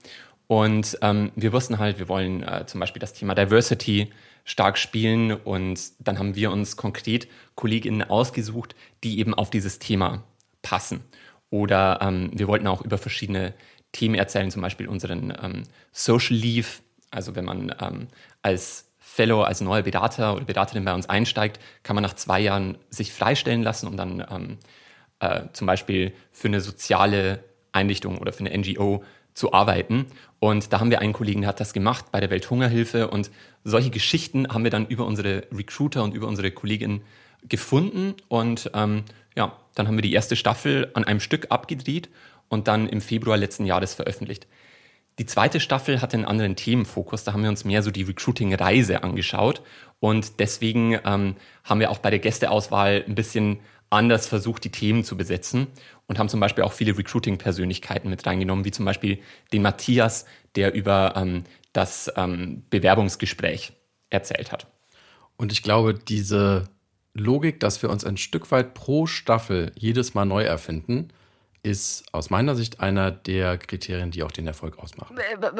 [0.49, 4.13] Und ähm, wir wussten halt, wir wollen äh, zum Beispiel das Thema Diversity
[4.45, 5.33] stark spielen.
[5.33, 10.23] Und dann haben wir uns konkret KollegInnen ausgesucht, die eben auf dieses Thema
[10.63, 11.05] passen.
[11.51, 13.55] Oder ähm, wir wollten auch über verschiedene
[13.93, 16.69] Themen erzählen, zum Beispiel unseren ähm, Social Leave.
[17.11, 18.09] Also wenn man ähm,
[18.43, 22.77] als Fellow, als neuer Bedater oder Bedaterin bei uns einsteigt, kann man nach zwei Jahren
[22.91, 24.59] sich freistellen lassen und dann ähm,
[25.21, 29.05] äh, zum Beispiel für eine soziale Einrichtung oder für eine NGO
[29.37, 30.07] zu arbeiten.
[30.41, 33.09] Und da haben wir einen Kollegen, der hat das gemacht bei der Welthungerhilfe.
[33.09, 33.31] Und
[33.65, 37.03] solche Geschichten haben wir dann über unsere Recruiter und über unsere Kolleginnen
[37.49, 38.15] gefunden.
[38.29, 39.05] Und ähm,
[39.37, 42.09] ja, dann haben wir die erste Staffel an einem Stück abgedreht
[42.49, 44.47] und dann im Februar letzten Jahres veröffentlicht.
[45.19, 47.25] Die zweite Staffel hatte einen anderen Themenfokus.
[47.25, 49.63] Da haben wir uns mehr so die Recruiting-Reise angeschaut.
[50.01, 55.05] Und deswegen ähm, haben wir auch bei der Gästeauswahl ein bisschen anders versucht, die Themen
[55.05, 55.69] zu besetzen
[56.07, 59.21] und haben zum Beispiel auch viele Recruiting-Persönlichkeiten mit reingenommen, wie zum Beispiel
[59.53, 63.73] den Matthias, der über ähm, das ähm, Bewerbungsgespräch
[64.11, 64.67] erzählt hat.
[65.37, 66.69] Und ich glaube, diese
[67.15, 71.09] Logik, dass wir uns ein Stück weit pro Staffel jedes Mal neu erfinden,
[71.67, 75.17] ist aus meiner Sicht einer der Kriterien, die auch den Erfolg ausmachen.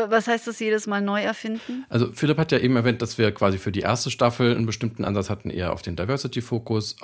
[0.09, 1.85] Was heißt das jedes Mal neu erfinden?
[1.89, 5.05] Also Philipp hat ja eben erwähnt, dass wir quasi für die erste Staffel einen bestimmten
[5.05, 6.97] Ansatz hatten, eher auf den Diversity-Fokus.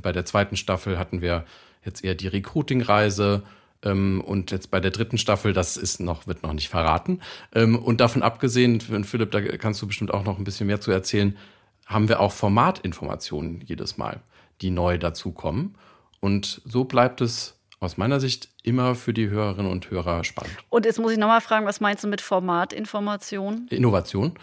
[0.00, 1.44] bei der zweiten Staffel hatten wir
[1.84, 3.42] jetzt eher die Recruiting-Reise.
[3.82, 7.20] Ähm, und jetzt bei der dritten Staffel, das ist noch, wird noch nicht verraten.
[7.54, 10.90] Ähm, und davon abgesehen, Philipp, da kannst du bestimmt auch noch ein bisschen mehr zu
[10.90, 11.36] erzählen,
[11.84, 14.20] haben wir auch Formatinformationen jedes Mal,
[14.62, 15.74] die neu dazukommen.
[16.20, 20.56] Und so bleibt es aus meiner Sicht immer für die Hörerinnen und Hörer spannend.
[20.68, 23.66] Und jetzt muss ich nochmal fragen, was meinst du mit Formatinformation?
[23.70, 24.38] Innovation.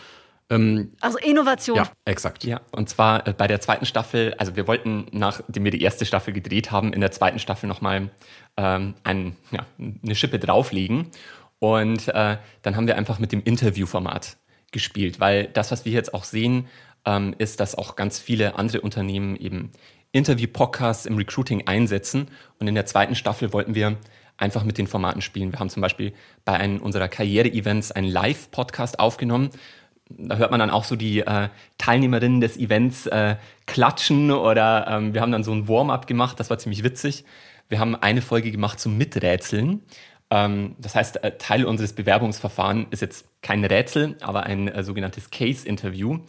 [0.50, 1.78] Ähm, also Innovation.
[1.78, 2.43] Ja, exakt.
[2.43, 6.06] Ja, und zwar äh, bei der zweiten Staffel, also wir wollten, nachdem wir die erste
[6.06, 8.10] Staffel gedreht haben, in der zweiten Staffel nochmal
[8.58, 11.08] ähm, ein, ja, eine Schippe drauflegen.
[11.60, 14.38] Und äh, dann haben wir einfach mit dem Interviewformat
[14.72, 16.67] gespielt, weil das, was wir jetzt auch sehen,
[17.06, 19.72] ähm, ist, dass auch ganz viele andere Unternehmen eben
[20.13, 22.30] Interview-Podcasts im Recruiting einsetzen.
[22.60, 23.97] Und in der zweiten Staffel wollten wir
[24.38, 25.52] einfach mit den Formaten spielen.
[25.52, 26.13] Wir haben zum Beispiel
[26.45, 29.49] bei einem unserer Karriere-Events einen Live-Podcast aufgenommen.
[30.10, 35.13] Da hört man dann auch so die äh, Teilnehmerinnen des Events äh, klatschen oder ähm,
[35.13, 37.26] wir haben dann so ein Warm-up gemacht, das war ziemlich witzig.
[37.69, 39.82] Wir haben eine Folge gemacht zum Miträtseln.
[40.30, 45.30] Ähm, das heißt, äh, Teil unseres Bewerbungsverfahrens ist jetzt kein Rätsel, aber ein äh, sogenanntes
[45.30, 46.19] Case-Interview.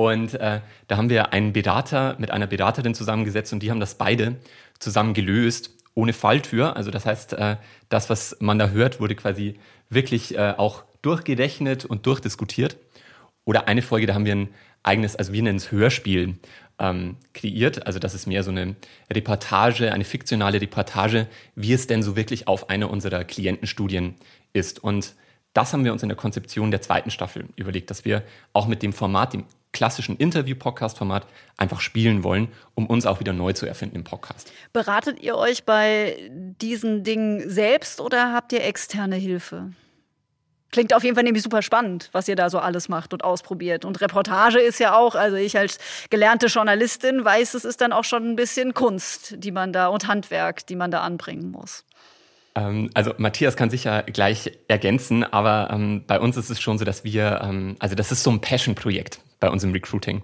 [0.00, 3.96] Und äh, da haben wir einen Berater mit einer Beraterin zusammengesetzt und die haben das
[3.96, 4.36] beide
[4.78, 6.74] zusammen gelöst, ohne Falltür.
[6.74, 7.56] Also das heißt, äh,
[7.90, 9.56] das, was man da hört, wurde quasi
[9.90, 12.78] wirklich äh, auch durchgerechnet und durchdiskutiert.
[13.44, 14.48] Oder eine Folge, da haben wir ein
[14.82, 16.38] eigenes, also wir nennen es Hörspiel,
[16.78, 17.86] ähm, kreiert.
[17.86, 18.76] Also das ist mehr so eine
[19.12, 24.14] Reportage, eine fiktionale Reportage, wie es denn so wirklich auf einer unserer Klientenstudien
[24.54, 24.82] ist.
[24.82, 25.14] Und
[25.52, 28.22] das haben wir uns in der Konzeption der zweiten Staffel überlegt, dass wir
[28.54, 33.52] auch mit dem Format, dem klassischen Interview-Podcast-Format einfach spielen wollen, um uns auch wieder neu
[33.52, 34.52] zu erfinden im Podcast.
[34.72, 39.72] Beratet ihr euch bei diesen Dingen selbst oder habt ihr externe Hilfe?
[40.72, 43.84] Klingt auf jeden Fall nämlich super spannend, was ihr da so alles macht und ausprobiert.
[43.84, 45.78] Und Reportage ist ja auch, also ich als
[46.10, 50.06] gelernte Journalistin weiß, es ist dann auch schon ein bisschen Kunst, die man da und
[50.06, 51.84] Handwerk, die man da anbringen muss.
[52.54, 56.84] Ähm, also Matthias kann sicher gleich ergänzen, aber ähm, bei uns ist es schon so,
[56.84, 60.22] dass wir, ähm, also das ist so ein Passion-Projekt bei uns im Recruiting.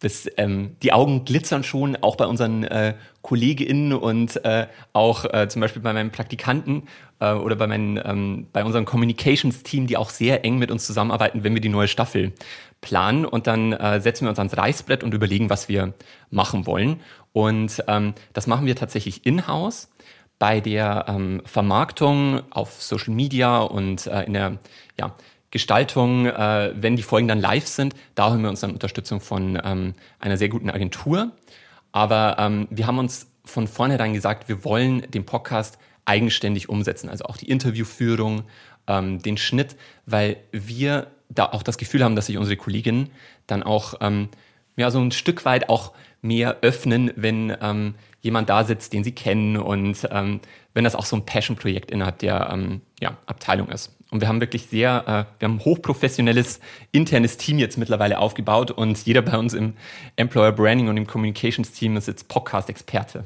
[0.00, 5.48] Das, ähm, die Augen glitzern schon, auch bei unseren äh, KollegInnen und äh, auch äh,
[5.48, 6.82] zum Beispiel bei meinen Praktikanten
[7.18, 11.44] äh, oder bei, meinen, ähm, bei unserem Communications-Team, die auch sehr eng mit uns zusammenarbeiten,
[11.44, 12.34] wenn wir die neue Staffel
[12.82, 13.24] planen.
[13.24, 15.94] Und dann äh, setzen wir uns ans Reißbrett und überlegen, was wir
[16.28, 17.00] machen wollen.
[17.32, 19.88] Und ähm, das machen wir tatsächlich in-house
[20.38, 24.58] bei der ähm, Vermarktung auf Social Media und äh, in der
[24.98, 25.14] ja,
[25.50, 29.60] Gestaltung, äh, wenn die Folgen dann live sind, da haben wir uns dann Unterstützung von
[29.64, 31.32] ähm, einer sehr guten Agentur.
[31.92, 37.24] Aber ähm, wir haben uns von vornherein gesagt, wir wollen den Podcast eigenständig umsetzen, also
[37.24, 38.42] auch die Interviewführung,
[38.86, 43.10] ähm, den Schnitt, weil wir da auch das Gefühl haben, dass sich unsere Kolleginnen
[43.46, 44.28] dann auch ähm,
[44.76, 49.12] ja, so ein Stück weit auch mehr öffnen, wenn ähm, jemand da sitzt, den sie
[49.12, 50.40] kennen und ähm,
[50.74, 53.95] wenn das auch so ein Passion-Projekt innerhalb der ähm, ja, Abteilung ist.
[54.10, 56.60] Und wir haben wirklich sehr, äh, wir haben ein hochprofessionelles
[56.92, 59.74] internes Team jetzt mittlerweile aufgebaut und jeder bei uns im
[60.14, 63.24] Employer Branding und im Communications Team ist jetzt Podcast-Experte.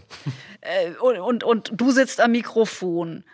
[0.62, 3.24] Äh, und, und, und du sitzt am Mikrofon.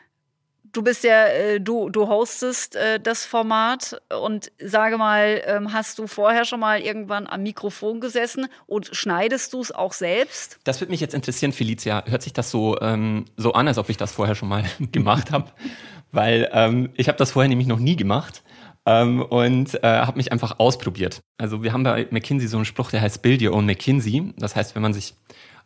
[0.72, 5.98] Du bist ja, äh, du, du hostest äh, das Format und sage mal, ähm, hast
[5.98, 10.59] du vorher schon mal irgendwann am Mikrofon gesessen und schneidest du es auch selbst?
[10.64, 12.04] Das würde mich jetzt interessieren, Felicia.
[12.06, 15.30] Hört sich das so, ähm, so an, als ob ich das vorher schon mal gemacht
[15.30, 15.50] habe?
[16.16, 18.42] Weil ähm, ich habe das vorher nämlich noch nie gemacht
[18.87, 21.20] ähm, und äh, habe mich einfach ausprobiert.
[21.37, 24.33] Also wir haben bei McKinsey so einen Spruch, der heißt Build Your Own McKinsey.
[24.38, 25.14] Das heißt, wenn man sich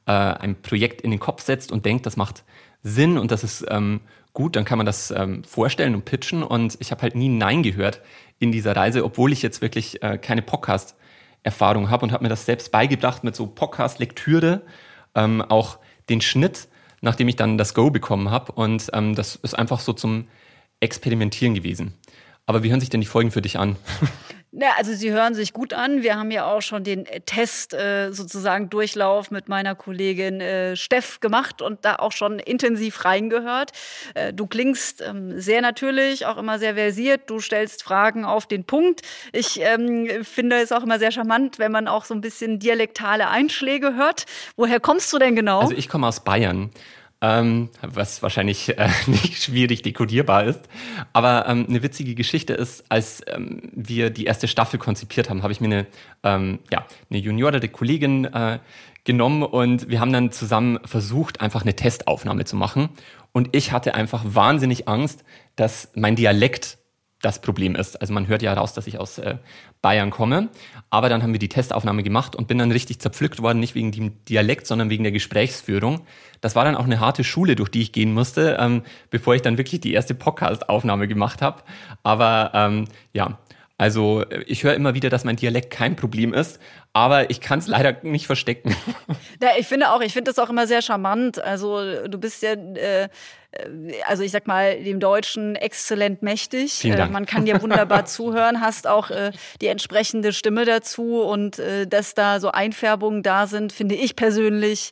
[0.07, 2.43] äh, ein Projekt in den Kopf setzt und denkt, das macht
[2.83, 4.01] Sinn und das ist ähm,
[4.33, 6.43] gut, dann kann man das ähm, vorstellen und pitchen.
[6.43, 8.01] Und ich habe halt nie Nein gehört
[8.41, 12.45] in dieser Reise, obwohl ich jetzt wirklich äh, keine Podcast-Erfahrung habe und habe mir das
[12.45, 14.63] selbst beigebracht mit so Podcast-Lektüre,
[15.15, 16.67] ähm, auch den Schnitt,
[17.01, 18.53] nachdem ich dann das Go bekommen habe.
[18.53, 20.29] Und ähm, das ist einfach so zum
[20.81, 21.95] Experimentieren gewesen.
[22.47, 23.77] Aber wie hören sich denn die Folgen für dich an?
[24.53, 26.03] Na, also sie hören sich gut an.
[26.03, 30.75] Wir haben ja auch schon den äh, Test äh, sozusagen Durchlauf mit meiner Kollegin äh,
[30.75, 33.71] Steff gemacht und da auch schon intensiv reingehört.
[34.15, 37.31] Äh, du klingst ähm, sehr natürlich, auch immer sehr versiert.
[37.31, 39.03] Du stellst Fragen auf den Punkt.
[39.33, 43.29] Ich ähm, finde es auch immer sehr charmant, wenn man auch so ein bisschen dialektale
[43.29, 44.27] Einschläge hört.
[44.57, 45.61] Woher kommst du denn genau?
[45.61, 46.71] Also ich komme aus Bayern
[47.23, 50.61] ähm, was wahrscheinlich äh, nicht schwierig dekodierbar ist.
[51.13, 55.53] Aber ähm, eine witzige Geschichte ist, als ähm, wir die erste Staffel konzipiert haben, habe
[55.53, 55.87] ich mir eine,
[56.23, 58.59] ähm, ja, eine juniorere Kollegin äh,
[59.05, 62.91] genommen und wir haben dann zusammen versucht, einfach eine Testaufnahme zu machen.
[63.33, 65.25] Und ich hatte einfach wahnsinnig Angst,
[65.57, 66.79] dass mein Dialekt
[67.23, 68.01] das Problem ist.
[68.01, 69.37] Also man hört ja raus, dass ich aus äh,
[69.83, 70.49] Bayern komme.
[70.89, 73.93] Aber dann haben wir die Testaufnahme gemacht und bin dann richtig zerpflückt worden, nicht wegen
[73.93, 76.01] dem Dialekt, sondern wegen der Gesprächsführung.
[76.41, 79.43] Das war dann auch eine harte Schule, durch die ich gehen musste, ähm, bevor ich
[79.43, 81.63] dann wirklich die erste Podcast-Aufnahme gemacht habe.
[82.03, 83.39] Aber ähm, ja,
[83.81, 86.61] also ich höre immer wieder, dass mein Dialekt kein Problem ist,
[86.93, 88.77] aber ich kann es leider nicht verstecken.
[89.43, 91.43] Ja, ich finde auch, ich finde das auch immer sehr charmant.
[91.43, 93.09] Also du bist ja, äh,
[94.07, 96.85] also ich sag mal, dem Deutschen exzellent mächtig.
[96.85, 101.87] Äh, man kann dir wunderbar zuhören, hast auch äh, die entsprechende Stimme dazu und äh,
[101.87, 104.91] dass da so Einfärbungen da sind, finde ich persönlich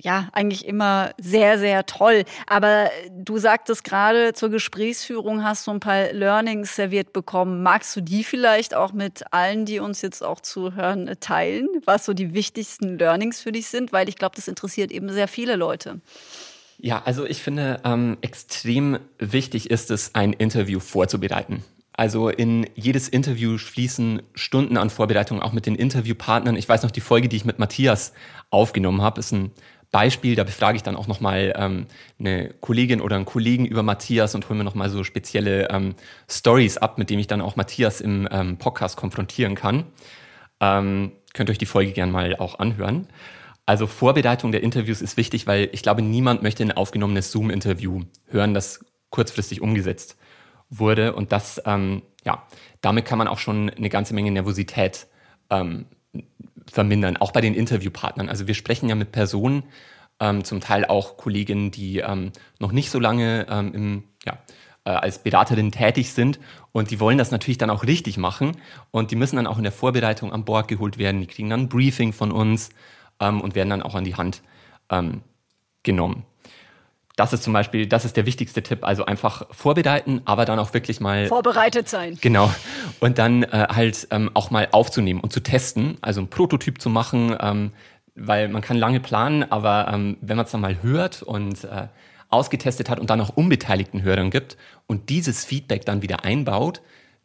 [0.00, 2.24] ja, eigentlich immer sehr, sehr toll.
[2.46, 7.62] Aber du sagtest gerade, zur Gesprächsführung hast du ein paar Learnings serviert bekommen.
[7.64, 12.14] Magst du die vielleicht auch mit allen, die uns jetzt auch zuhören, teilen, was so
[12.14, 13.92] die wichtigsten Learnings für dich sind?
[13.92, 16.00] Weil ich glaube, das interessiert eben sehr viele Leute.
[16.80, 21.64] Ja, also ich finde, ähm, extrem wichtig ist es, ein Interview vorzubereiten.
[21.92, 26.54] Also in jedes Interview fließen Stunden an Vorbereitung, auch mit den Interviewpartnern.
[26.54, 28.12] Ich weiß noch, die Folge, die ich mit Matthias
[28.50, 29.50] aufgenommen habe, ist ein
[29.90, 31.86] Beispiel, da befrage ich dann auch nochmal ähm,
[32.20, 35.94] eine Kollegin oder einen Kollegen über Matthias und hole mir nochmal so spezielle ähm,
[36.30, 39.84] Stories ab, mit denen ich dann auch Matthias im ähm, Podcast konfrontieren kann.
[40.60, 43.08] Ähm, könnt euch die Folge gerne mal auch anhören.
[43.68, 48.54] Also Vorbereitung der Interviews ist wichtig, weil ich glaube, niemand möchte ein aufgenommenes Zoom-Interview hören,
[48.54, 50.16] das kurzfristig umgesetzt
[50.70, 51.14] wurde.
[51.14, 52.46] Und das, ähm, ja,
[52.80, 55.06] damit kann man auch schon eine ganze Menge Nervosität
[55.50, 55.84] ähm,
[56.66, 58.30] vermindern, auch bei den Interviewpartnern.
[58.30, 59.64] Also wir sprechen ja mit Personen,
[60.18, 64.38] ähm, zum Teil auch Kolleginnen, die ähm, noch nicht so lange ähm, im, ja,
[64.84, 66.40] äh, als Beraterin tätig sind
[66.72, 68.56] und die wollen das natürlich dann auch richtig machen
[68.92, 71.20] und die müssen dann auch in der Vorbereitung an Bord geholt werden.
[71.20, 72.70] Die kriegen dann ein Briefing von uns
[73.20, 74.42] ähm, und werden dann auch an die Hand
[74.90, 75.22] ähm,
[75.82, 76.24] genommen.
[77.16, 78.84] Das ist zum Beispiel, das ist der wichtigste Tipp.
[78.84, 81.26] Also einfach vorbereiten, aber dann auch wirklich mal.
[81.26, 82.16] Vorbereitet sein.
[82.20, 82.52] Genau.
[83.00, 86.90] Und dann äh, halt ähm, auch mal aufzunehmen und zu testen, also ein Prototyp zu
[86.90, 87.72] machen, ähm,
[88.14, 91.88] weil man kann lange planen, aber ähm, wenn man es dann mal hört und äh,
[92.28, 96.82] ausgetestet hat und dann auch unbeteiligten Hörern gibt und dieses Feedback dann wieder einbaut,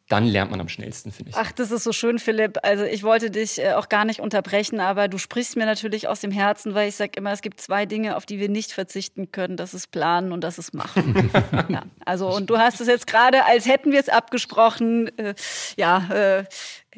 [0.10, 1.38] dann lernt man am schnellsten, finde ich.
[1.38, 2.58] Ach, das ist so schön, Philipp.
[2.62, 6.20] Also ich wollte dich äh, auch gar nicht unterbrechen, aber du sprichst mir natürlich aus
[6.20, 9.32] dem Herzen, weil ich sage immer, es gibt zwei Dinge, auf die wir nicht verzichten
[9.32, 9.56] können.
[9.56, 11.32] Das ist Planen und das ist Machen.
[11.70, 15.36] ja, also und du hast es jetzt gerade, als hätten wir es abgesprochen, äh,
[15.78, 16.44] ja, äh,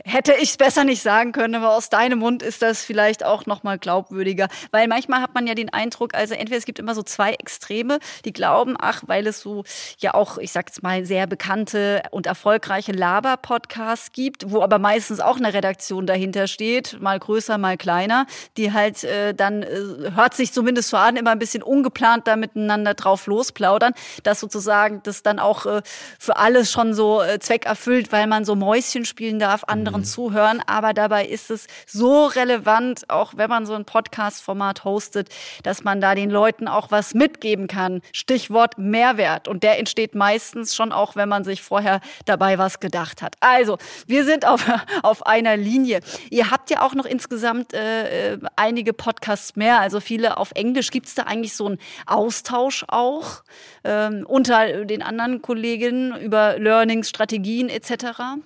[0.04, 3.46] hätte ich es besser nicht sagen können, aber aus deinem Mund ist das vielleicht auch
[3.46, 6.96] noch mal glaubwürdiger, weil manchmal hat man ja den Eindruck, also entweder es gibt immer
[6.96, 9.64] so zwei Extreme, die glauben, ach, weil es so
[10.00, 15.20] ja auch, ich sag jetzt mal sehr bekannte und erfolgreiche Laber-Podcasts gibt, wo aber meistens
[15.20, 18.26] auch eine Redaktion dahinter steht, mal größer, mal kleiner,
[18.58, 22.36] die halt äh, dann äh, hört sich zumindest so an, immer ein bisschen ungeplant da
[22.36, 25.82] miteinander drauf losplaudern, dass sozusagen das dann auch äh,
[26.20, 30.06] für alles schon so äh, Zweck erfüllt, weil man so Mäuschen spielen darf, anderen mhm.
[30.06, 30.62] zuhören.
[30.66, 35.30] Aber dabei ist es so relevant, auch wenn man so ein Podcast-Format hostet,
[35.64, 38.02] dass man da den Leuten auch was mitgeben kann.
[38.12, 39.48] Stichwort Mehrwert.
[39.48, 43.36] Und der entsteht meistens schon auch, wenn man sich vorher dabei was gedacht hat.
[43.40, 44.66] Also, wir sind auf,
[45.04, 46.00] auf einer Linie.
[46.30, 50.92] Ihr habt ja auch noch insgesamt äh, äh einige Podcasts mehr, also viele auf Englisch.
[50.92, 53.44] Gibt es da eigentlich so einen Austausch auch
[53.84, 58.42] ähm, unter den anderen Kolleginnen über Learnings, Strategien etc.?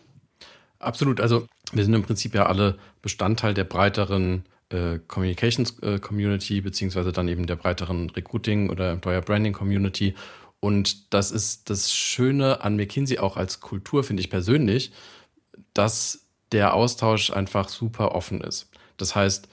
[0.80, 1.22] Absolut.
[1.22, 7.12] Also wir sind im Prinzip ja alle Bestandteil der breiteren äh, Communications äh, Community, beziehungsweise
[7.12, 10.16] dann eben der breiteren Recruiting oder Employer Branding Community.
[10.60, 14.92] Und das ist das Schöne an McKinsey auch als Kultur, finde ich persönlich,
[15.74, 18.70] dass der Austausch einfach super offen ist.
[18.98, 19.48] Das heißt,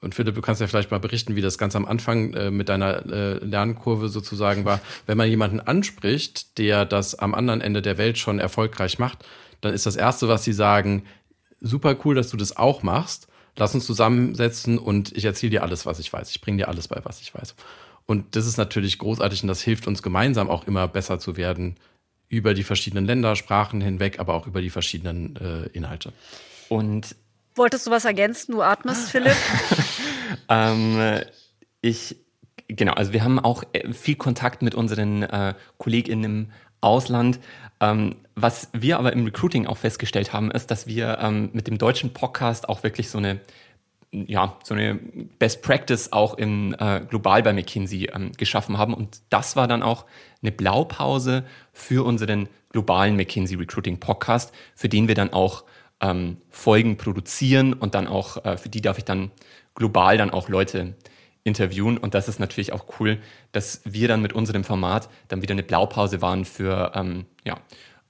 [0.00, 2.68] und Philipp, du kannst ja vielleicht mal berichten, wie das ganz am Anfang äh, mit
[2.68, 4.80] deiner äh, Lernkurve sozusagen war.
[5.06, 9.24] Wenn man jemanden anspricht, der das am anderen Ende der Welt schon erfolgreich macht,
[9.62, 11.04] dann ist das Erste, was sie sagen,
[11.60, 13.28] super cool, dass du das auch machst.
[13.56, 16.30] Lass uns zusammensetzen und ich erzähle dir alles, was ich weiß.
[16.30, 17.54] Ich bringe dir alles bei, was ich weiß.
[18.06, 21.76] Und das ist natürlich großartig und das hilft uns gemeinsam auch immer besser zu werden
[22.28, 26.12] über die verschiedenen Länder, Sprachen hinweg, aber auch über die verschiedenen äh, Inhalte.
[26.68, 27.14] Und
[27.54, 28.52] wolltest du was ergänzen?
[28.52, 29.36] Du atmest, Philipp.
[30.48, 31.20] ähm,
[31.82, 32.16] ich
[32.68, 37.40] genau, also wir haben auch äh, viel Kontakt mit unseren äh, KollegInnen im Ausland.
[37.80, 41.78] Ähm, was wir aber im Recruiting auch festgestellt haben, ist, dass wir ähm, mit dem
[41.78, 43.40] deutschen Podcast auch wirklich so eine
[44.12, 44.94] ja, so eine
[45.38, 48.92] Best Practice auch in äh, global bei McKinsey ähm, geschaffen haben.
[48.92, 50.04] Und das war dann auch
[50.42, 55.64] eine Blaupause für unseren globalen McKinsey Recruiting Podcast, für den wir dann auch
[56.00, 59.30] ähm, Folgen produzieren und dann auch, äh, für die darf ich dann
[59.74, 60.94] global dann auch Leute
[61.44, 61.98] interviewen.
[61.98, 63.18] Und das ist natürlich auch cool,
[63.52, 67.58] dass wir dann mit unserem Format dann wieder eine Blaupause waren für, ähm, ja,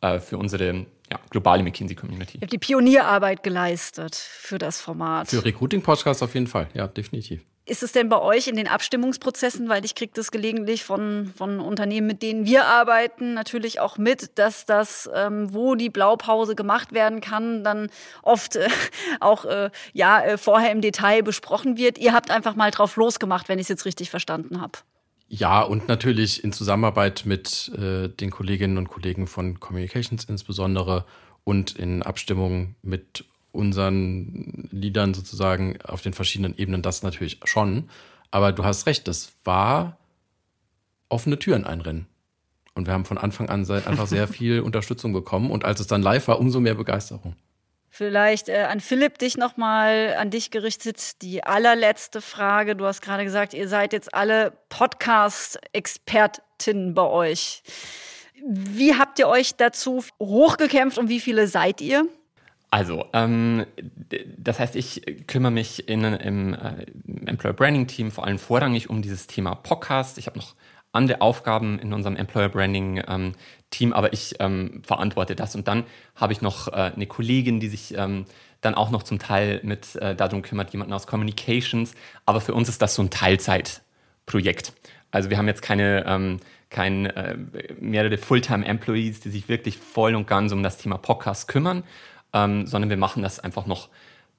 [0.00, 2.38] äh, für unsere ja, globale McKinsey-Community.
[2.38, 5.28] Ihr habt die Pionierarbeit geleistet für das Format.
[5.28, 7.42] Für Recruiting-Podcasts auf jeden Fall, ja, definitiv.
[7.64, 11.60] Ist es denn bei euch in den Abstimmungsprozessen, weil ich kriege das gelegentlich von, von
[11.60, 16.92] Unternehmen, mit denen wir arbeiten, natürlich auch mit, dass das, ähm, wo die Blaupause gemacht
[16.92, 17.88] werden kann, dann
[18.22, 18.68] oft äh,
[19.20, 21.98] auch äh, ja, äh, vorher im Detail besprochen wird.
[21.98, 24.78] Ihr habt einfach mal drauf losgemacht, wenn ich es jetzt richtig verstanden habe.
[25.28, 31.06] Ja, und natürlich in Zusammenarbeit mit äh, den Kolleginnen und Kollegen von Communications insbesondere
[31.44, 37.88] und in Abstimmung mit unseren Liedern sozusagen auf den verschiedenen Ebenen das natürlich schon.
[38.30, 39.98] Aber du hast recht, das war
[41.08, 42.06] offene Türen einrennen.
[42.74, 45.50] Und wir haben von Anfang an einfach sehr viel Unterstützung bekommen.
[45.50, 47.34] Und als es dann live war, umso mehr Begeisterung.
[47.94, 51.20] Vielleicht äh, an Philipp dich nochmal an dich gerichtet.
[51.20, 52.74] Die allerletzte Frage.
[52.74, 57.62] Du hast gerade gesagt, ihr seid jetzt alle Podcast-Expertinnen bei euch.
[58.44, 62.08] Wie habt ihr euch dazu hochgekämpft und wie viele seid ihr?
[62.72, 63.66] Also, ähm,
[64.38, 66.86] das heißt, ich kümmere mich in, im, äh,
[67.26, 70.16] Employer Branding Team vor allem vorrangig um dieses Thema Podcast.
[70.16, 70.54] Ich habe noch
[70.90, 73.34] andere Aufgaben in unserem Employer Branding ähm,
[73.68, 75.54] Team, aber ich ähm, verantworte das.
[75.54, 75.84] Und dann
[76.16, 78.24] habe ich noch äh, eine Kollegin, die sich ähm,
[78.62, 81.92] dann auch noch zum Teil mit äh, darum kümmert, jemanden aus Communications.
[82.24, 84.72] Aber für uns ist das so ein Teilzeitprojekt.
[85.10, 87.36] Also wir haben jetzt keine, ähm, kein, äh,
[87.78, 91.84] mehrere Fulltime-Employees, die sich wirklich voll und ganz um das Thema Podcast kümmern,
[92.32, 93.88] ähm, sondern wir machen das einfach noch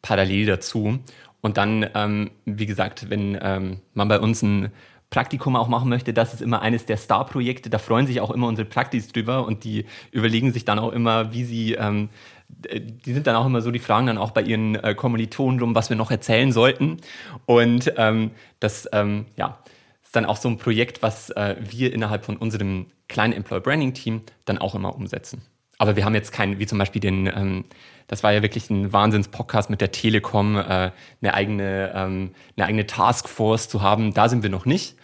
[0.01, 0.99] parallel dazu.
[1.41, 4.71] Und dann, ähm, wie gesagt, wenn ähm, man bei uns ein
[5.09, 7.69] Praktikum auch machen möchte, das ist immer eines der Star-Projekte.
[7.69, 11.33] Da freuen sich auch immer unsere Praktis drüber und die überlegen sich dann auch immer,
[11.33, 12.09] wie sie, ähm,
[12.49, 15.75] die sind dann auch immer so, die fragen dann auch bei ihren äh, Kommilitonen drum,
[15.75, 16.97] was wir noch erzählen sollten.
[17.45, 19.59] Und ähm, das, ähm, ja,
[20.01, 23.93] ist dann auch so ein Projekt, was äh, wir innerhalb von unserem kleinen Employer Branding
[23.93, 25.43] Team dann auch immer umsetzen.
[25.77, 27.65] Aber wir haben jetzt keinen, wie zum Beispiel den, ähm,
[28.07, 32.85] das war ja wirklich ein Wahnsinns-Podcast mit der Telekom, äh, eine eigene, ähm, eine eigene
[32.85, 34.13] Taskforce zu haben.
[34.13, 34.95] Da sind wir noch nicht.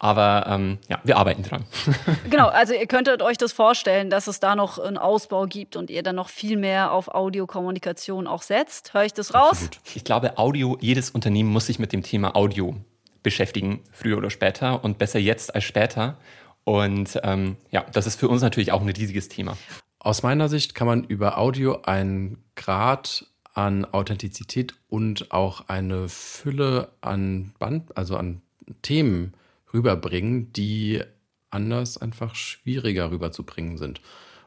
[0.00, 1.64] Aber ähm, ja, wir arbeiten dran.
[2.30, 5.90] genau, also ihr könntet euch das vorstellen, dass es da noch einen Ausbau gibt und
[5.90, 8.94] ihr dann noch viel mehr auf Audiokommunikation auch setzt.
[8.94, 9.50] Höre ich das raus?
[9.50, 9.80] Absolut.
[9.96, 12.76] Ich glaube, Audio, jedes Unternehmen muss sich mit dem Thema Audio
[13.24, 16.16] beschäftigen, früher oder später und besser jetzt als später.
[16.62, 19.56] Und ähm, ja, das ist für uns natürlich auch ein riesiges Thema.
[20.00, 26.92] Aus meiner Sicht kann man über Audio einen Grad an Authentizität und auch eine Fülle
[27.00, 28.40] an Band, also an
[28.82, 29.34] Themen
[29.72, 31.02] rüberbringen, die
[31.50, 34.00] anders einfach schwieriger rüberzubringen sind.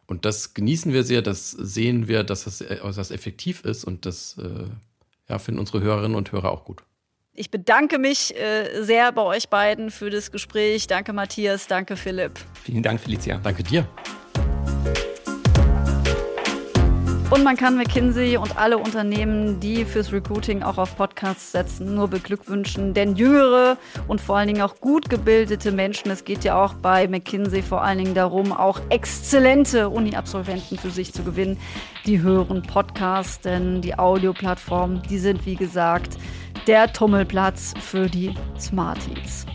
[0.07, 4.37] Und das genießen wir sehr, das sehen wir, dass das äußerst effektiv ist und das
[4.37, 4.67] äh,
[5.29, 6.83] ja, finden unsere Hörerinnen und Hörer auch gut.
[7.33, 10.87] Ich bedanke mich äh, sehr bei euch beiden für das Gespräch.
[10.87, 12.33] Danke Matthias, danke Philipp.
[12.61, 13.39] Vielen Dank, Felicia.
[13.41, 13.87] Danke dir.
[17.31, 22.09] Und man kann McKinsey und alle Unternehmen, die fürs Recruiting auch auf Podcasts setzen, nur
[22.09, 22.93] beglückwünschen.
[22.93, 23.77] Denn jüngere
[24.09, 27.83] und vor allen Dingen auch gut gebildete Menschen, es geht ja auch bei McKinsey vor
[27.83, 31.57] allen Dingen darum, auch exzellente Uni-Absolventen für sich zu gewinnen,
[32.05, 36.17] die hören Podcasts, denn die Audioplattformen, die sind wie gesagt
[36.67, 39.45] der Tummelplatz für die Smarties.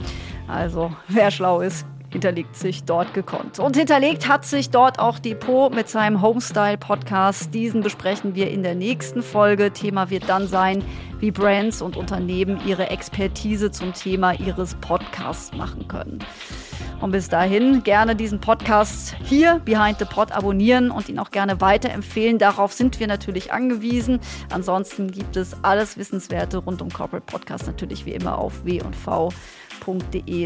[0.49, 1.85] Also wer schlau ist,
[2.17, 3.59] hinterlegt sich dort gekonnt.
[3.59, 7.53] Und hinterlegt hat sich dort auch Depot mit seinem Homestyle-Podcast.
[7.53, 9.71] Diesen besprechen wir in der nächsten Folge.
[9.71, 10.83] Thema wird dann sein,
[11.21, 16.21] wie Brands und Unternehmen ihre Expertise zum Thema ihres Podcasts machen können.
[17.03, 21.61] Und bis dahin gerne diesen Podcast hier, Behind the Pod, abonnieren und ihn auch gerne
[21.61, 22.39] weiterempfehlen.
[22.39, 24.21] Darauf sind wir natürlich angewiesen.
[24.51, 28.65] Ansonsten gibt es alles Wissenswerte rund um Corporate Podcast natürlich wie immer auf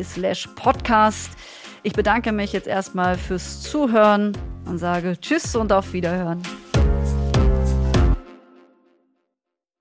[0.04, 1.30] slash podcast.
[1.82, 4.36] Ich bedanke mich jetzt erstmal fürs Zuhören
[4.66, 6.42] und sage Tschüss und auf Wiederhören.